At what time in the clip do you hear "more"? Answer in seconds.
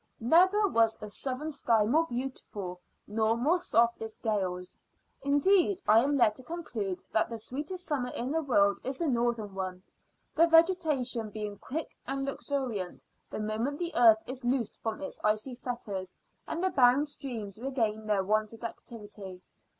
1.85-2.07, 3.37-3.59